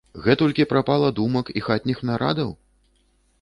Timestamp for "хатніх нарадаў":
1.67-2.49